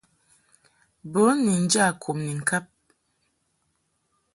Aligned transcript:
Bun 1.11 1.35
ni 1.45 1.53
nja 1.63 1.85
kum 2.01 2.17
ni 2.25 2.33
ŋkab. 2.41 2.65